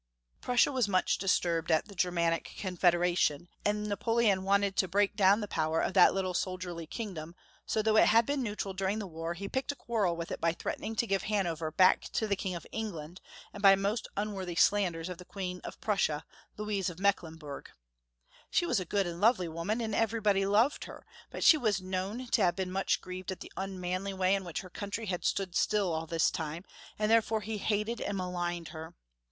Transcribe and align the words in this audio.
Prussia 0.41 0.71
was 0.71 0.87
much 0.87 1.19
disturbed 1.19 1.69
at 1.69 1.87
the 1.87 1.93
Germanic 1.93 2.53
Confederation, 2.57 3.49
and 3.63 3.87
Napoleon 3.87 4.41
wanted 4.43 4.75
to 4.77 4.87
break 4.87 5.11
440 5.15 5.15
Young 5.15 5.33
Folks* 5.43 5.53
History 5.53 5.53
of 5.53 5.75
Germany. 5.77 5.77
down 5.77 5.77
the 5.77 5.77
power 5.77 5.81
of 5.85 5.93
that 5.93 6.13
little 6.15 6.33
soldierly 6.33 6.87
kingdom, 6.87 7.35
so 7.67 7.81
though 7.83 7.97
it 7.97 8.07
had 8.07 8.25
been 8.25 8.41
neutral 8.41 8.73
during 8.73 8.97
the 8.97 9.05
war, 9.05 9.35
he 9.35 9.47
picked 9.47 9.71
a 9.71 9.75
quarrel 9.75 10.15
with 10.15 10.31
it 10.31 10.41
by 10.41 10.53
threathening 10.53 10.95
to 10.97 11.05
give 11.05 11.25
Hanover 11.29 11.69
back 11.71 12.05
to 12.13 12.25
the 12.27 12.35
King 12.35 12.55
of 12.55 12.65
England, 12.71 13.21
and 13.53 13.61
by 13.61 13.75
most 13.75 14.07
unworthy 14.17 14.55
slanders 14.55 15.07
of 15.07 15.19
the 15.19 15.23
Queen 15.23 15.61
of 15.63 15.79
Prussia, 15.79 16.25
Louise 16.57 16.89
of 16.89 16.97
Mecklenburg. 16.97 17.69
She 18.49 18.65
was 18.65 18.79
a 18.79 18.85
good 18.85 19.05
and 19.05 19.21
lovely 19.21 19.47
woman, 19.47 19.79
and 19.81 19.93
everybody 19.93 20.47
loved 20.47 20.85
her, 20.85 21.05
but 21.29 21.43
she 21.43 21.57
was 21.57 21.79
known 21.79 22.25
to 22.25 22.41
have 22.43 22.55
been 22.55 22.71
much 22.71 23.01
grieved 23.01 23.31
at 23.31 23.41
the 23.41 23.53
un 23.55 23.79
manly 23.79 24.15
way 24.15 24.33
in 24.33 24.43
which 24.45 24.61
her 24.61 24.69
country 24.71 25.05
had 25.05 25.23
stood 25.23 25.55
still 25.55 25.93
all 25.93 26.07
this 26.07 26.31
time, 26.31 26.63
and 26.97 27.11
therefore 27.11 27.41
he 27.41 27.59
hated 27.59 28.01
and 28.01 28.17
maligned 28.17 28.69
her. 28.69 28.95